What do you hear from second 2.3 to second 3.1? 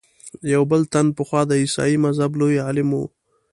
لوی عالم و.